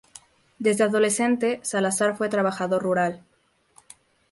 Desde 0.57 0.83
adolescente, 0.83 1.59
Salazar 1.61 2.17
fue 2.17 2.27
trabajador 2.27 2.81
rural. 2.81 3.23